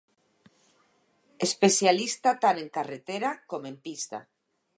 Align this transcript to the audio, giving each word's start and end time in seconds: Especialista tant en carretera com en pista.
Especialista 1.47 2.33
tant 2.47 2.63
en 2.63 2.73
carretera 2.79 3.35
com 3.53 3.71
en 3.73 3.79
pista. 3.89 4.27